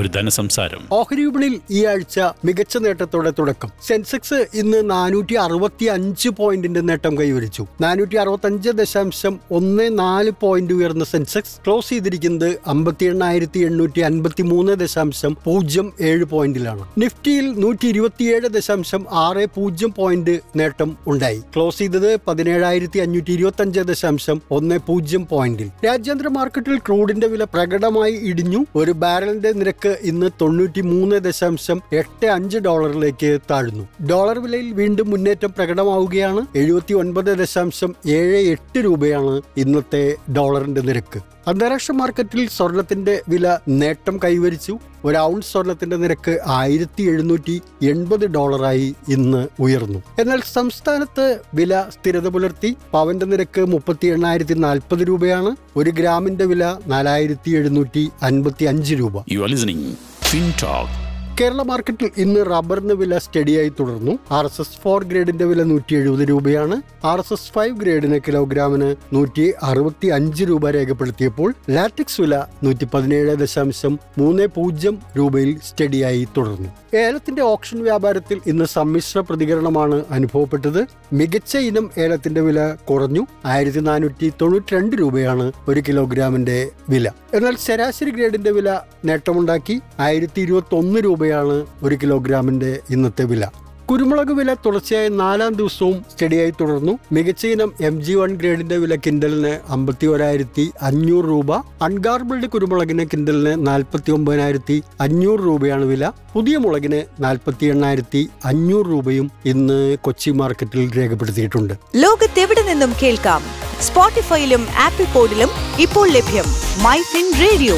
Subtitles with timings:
[0.00, 0.78] ഒരു ധനസംസാരം.
[0.92, 3.70] ഓഹരി വിപണിയിൽ ഈ ആഴ്ച മികച്ച നേട്ടത്തോടെ തുടക്കം.
[3.86, 7.66] സെൻസെക്സ് ഇന്ന് നാനൂറ്റി അറുപത്തി അഞ്ച് പോയിന്റിന്റെ നേട്ടം കൈവരിച്ചു.
[7.80, 14.42] നാനൂറ്റി അറുപത്തി അഞ്ച് ദശാംശം ഒന്ന് നാല് പോയിന്റ് ഉയർന്ന സെൻസെക്സ് ക്ലോസ് ചെയ്തിരിക്കുന്നത് അമ്പത്തി എണ്ണായിരത്തി എണ്ണൂറ്റി അൻപത്തി
[14.42, 16.84] മൂന്ന് ദശാംശം പൂജ്യം ഏഴ് പോയിന്റിലാണ്.
[16.98, 21.38] നിഫ്റ്റിയിൽ നൂറ്റി ഇരുപത്തിയേഴ് ദശാംശം ആറ് പൂജ്യം പോയിന്റ് നേട്ടം ഉണ്ടായി.
[21.38, 25.70] ക്ലോസ് ചെയ്തത് പതിനേഴായിരത്തി അഞ്ഞൂറ്റി ഇരുപത്തി അഞ്ച് ദശാംശം ഒന്ന് പൂജ്യം പോയിന്റിൽ.
[25.86, 28.64] രാജ്യാന്തര മാർക്കറ്റിൽ ക്രൂഡിന്റെ വില പ്രകടമായി ഇടിഞ്ഞു.
[28.76, 34.06] ഒരു ബാരലിന്റെ നിരക്ക് ഇന്ന് തൊണ്ണൂറ്റി മൂന്ന് ദശാംശം എട്ട് അഞ്ച് ഡോളറിലേക്ക് താഴ്ന്നു.
[34.06, 36.46] ഡോളർ വിലയിൽ വീണ്ടും മുന്നേറ്റം പ്രകടമാവുകയാണ്.
[36.56, 41.20] എഴുപത്തി ഒൻപത് ദശാംശം ഏഴ് എട്ട് രൂപയാണ് ഇന്നത്തെ ഡോളറിന്റെ നിരക്ക്.
[41.48, 44.78] അന്താരാഷ്ട്ര മാർക്കറ്റിൽ സ്വർണത്തിന്റെ വില നേട്ടം കൈവരിച്ചു.
[45.04, 50.02] ഒരു ഔൺസ് സ്വർണത്തിന്റെ നിരക്ക് ആയിരത്തി എഴുന്നൂറ്റി എൺപത് ഡോളറായി ഇന്ന് ഉയർന്നു.
[50.18, 55.56] എന്നാൽ സംസ്ഥാനത്ത് വില സ്ഥിരത പുലർത്തി പവന്റെ നിരക്ക് മുപ്പത്തി എണ്ണായിരത്തി നാൽപ്പത് രൂപയാണ്.
[55.76, 61.07] ഒരു ഗ്രാമിന്റെ വില നാലായിരത്തി എഴുന്നൂറ്റി അൻപത്തി അഞ്ച് രൂപ you are listening Fintalk
[61.40, 64.18] Kerala മാർക്കറ്റിൽ ഇന്ന് റബ്ബറിന് വില സ്റ്റഡിയായി തുടർന്നു.
[64.30, 66.82] ആർ എസ് എസ് ഫോർ ഗ്രേഡിന്റെ വില നൂറ്റി എഴുപത് രൂപയാണ്.
[67.04, 73.36] ആർ എസ് എസ് ഫൈവ് ഗ്രേഡിന് കിലോഗ്രാമിന് നൂറ്റി അറുപത്തി അഞ്ച് രൂപ രേഖപ്പെടുത്തിയപ്പോൾ ലാറ്റക്സ് വില നൂറ്റി പതിനേഴ്
[73.36, 76.96] ദശാംശം മൂന്ന് പൂജ്യം രൂപയിൽ സ്റ്റഡിയായി തുടർന്നു.
[76.96, 80.86] ഏലത്തിന്റെ ഓപ്ഷൻ വ്യാപാരത്തിൽ ഇന്ന് സമ്മിശ്ര പ്രതികരണമാണ് അനുഭവപ്പെട്ടത്.
[81.12, 83.26] മികച്ച ഇനം ഏലത്തിന്റെ വില കുറഞ്ഞു.
[83.44, 87.10] ആയിരത്തി നാനൂറ്റി തൊണ്ണൂറ്റി രണ്ട് രൂപയാണ് ഒരു കിലോഗ്രാമിന്റെ വില.
[87.34, 89.80] എന്നാൽ ശരാശരി ഗ്രേഡിന്റെ വില നേട്ടമുണ്ടാക്കി.
[90.00, 93.46] ആയിരത്തി ഇരുപത്തി ഒന്ന് രൂപയാണ് ഒരു കിലോഗ്രാമിന്റെ ഇന്നത്തെ വില.
[93.90, 96.98] കുരുമുളക് വില തുടർച്ചയായി നാലാം ദിവസവും സ്റ്റഡിയായി തുടർന്നു.
[97.12, 101.56] മികച്ച ഇനം എം ജി വൺ ഗ്രേഡിന്റെ വില കിൻഡലിന് അമ്പത്തി ഒരായിരത്തി അഞ്ഞൂറ് രൂപ.
[101.56, 106.10] അൺഗാർബിൾഡ് കുരുമുളകിന് കിൻഡലിന് നാൽപ്പത്തി ഒമ്പതിനായിരത്തി അഞ്ഞൂറ് രൂപയാണ് വില.
[106.34, 111.74] പുതിയ മുളകിന് നാൽപ്പത്തി എണ്ണായിരത്തി അഞ്ഞൂറ് രൂപയും ഇന്ന് കൊച്ചി മാർക്കറ്റിൽ രേഖപ്പെടുത്തിയിട്ടുണ്ട്.
[111.96, 113.42] ലോകത്തെവിടെ നിന്നും കേൾക്കാം?
[113.80, 115.48] സ്പോട്ടിഫൈയിലും ആപ്പിൾ പോഡിലും
[115.80, 116.44] ഇപ്പോൾ ലഭ്യം
[116.82, 117.76] മൈ ഫിൻ റേഡിയോ.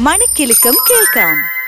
[0.00, 1.59] മണിക്കെലക്കം കേൾക്കാം.